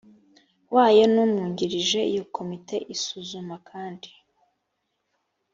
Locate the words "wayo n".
0.73-1.15